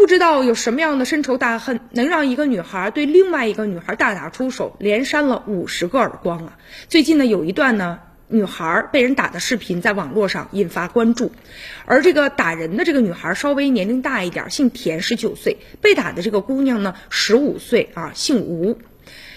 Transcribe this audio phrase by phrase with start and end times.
[0.00, 6.56] 不知道有什么样的深仇大恨，能让一个女孩对另外一个女孩大打出手，连扇了五十个耳光啊！
[6.88, 11.32] 最近呢，有一段呢，女孩被人打的视频在网络上引发关注，
[11.84, 18.78] 而这个打人的这个女孩稍微年龄大一点，姓田，十九岁；被打的这个姑娘呢，十五岁啊，姓吴。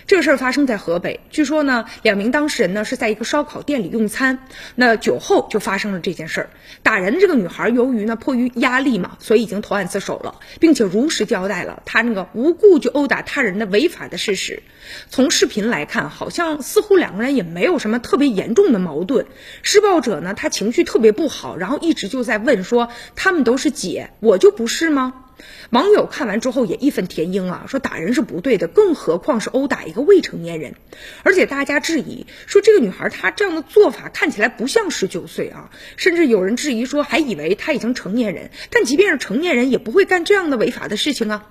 [0.05, 4.39] 这个事儿发生在河北，据说呢，两名当事人呢是在一个烧烤店里用餐，
[4.76, 6.50] 那酒后就发生了这件事儿。
[6.84, 14.61] 打人的这个女孩由于呢迫于压力嘛，所以已经投案自首了，并且如实交代了她那个无故就殴打他人的违法的事实。
[15.10, 19.25] 从视频来看，好像似乎两个人也没有什么特别严重的矛盾。
[19.61, 25.14] 施暴者呢，他情绪特别不好，然后一直就在问说：“他们都是姐，我就不是吗？”
[25.70, 30.75] 网友看完之后也义愤填膺啊，说打人是不对的，更何况是殴打一个未成年人。
[31.24, 38.52] 而且大家质疑说，这个女孩她这样的做法看起来不像十九岁啊，甚至有人质疑说，还以为她已经成年人。
[38.69, 41.47] 但即便是成年人，也不会干这样的违法的事情啊。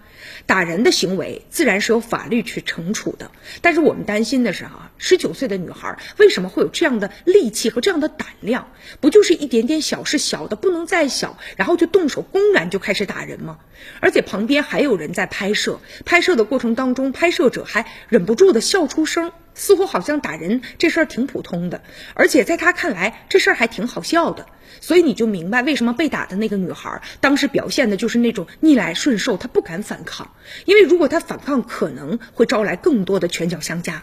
[0.47, 8.69] 打人的行为自然是由法律去惩处的，但是我们担心的是啊，十九岁的女孩为什么会有这样的力气和这样的胆量？
[9.01, 13.59] 不就是一点点小事，小的不能再小，然后就动手公然就开始打人吗？
[14.01, 19.33] 而且旁边还有人在拍摄，拍摄的过程当中，拍摄者还忍不住的笑出声。
[19.55, 21.83] 似乎好像打人这事儿挺普通的，
[22.15, 24.47] 而且在他看来这事儿还挺好笑的，
[24.81, 30.31] 所以你就明白为什么被打的那个女孩当时表现的就是那种逆来顺受，她不敢反抗，
[30.65, 34.03] 因为如果她反抗，可能会招来更多的拳脚相加。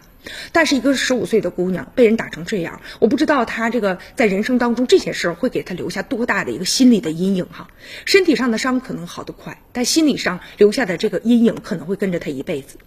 [0.51, 7.69] 但是一个十五岁的姑娘被人打成这样，我不知道她这个在人生当中这些事儿会给她留下多大的一个心理的阴影哈。
[8.05, 12.77] 身体上的伤可能好得快，但心理上留下的这个阴影可能会跟着她一辈子。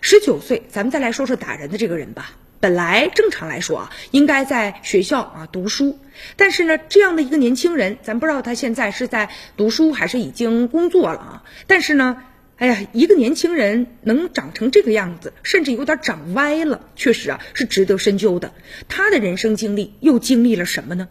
[0.00, 2.36] 十九岁，咱们再来说说打人的这个人吧。
[2.58, 5.98] 本来正常来说啊，应该在学校啊读书，
[6.36, 11.44] 但是呢，这样的一个年轻人，咱不知道他现在是在读书还是已经工作了啊。
[11.66, 12.22] 但是呢，
[12.56, 18.54] 哎呀，一个年轻人能长成这个样子，甚至有点长歪了，确实啊是值得深究的。
[18.88, 21.08] 他的人生经历又经历了什么呢？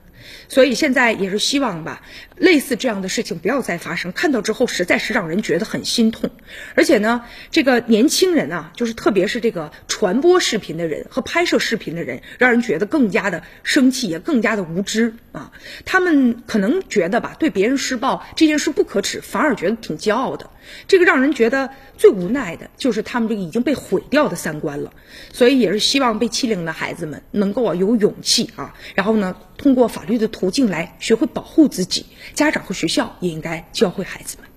[0.47, 2.01] 所以现在也是希望吧，
[2.35, 4.11] 类似这样的事情不要再发生。
[4.11, 6.29] 看到之后实在是让人觉得很心痛，
[6.75, 15.51] 而且呢，这个年轻人啊，就是特别是这个传播视频的人和拍摄视频的人，让人觉得更加的生气，也更加的无知啊。
[15.85, 20.49] 他们可能觉得吧，对别人施暴这件事不可耻，反而觉得挺骄傲的。
[20.87, 24.93] 这个让人觉得最无奈的就是他们这个已经被毁掉的三观了。
[25.31, 32.05] 所以也是希望被欺凌的孩子们能够啊有勇气啊，然后呢，通过法律的途径来学会保护自己。
[32.33, 34.54] 家长和学校也应该教会孩子们。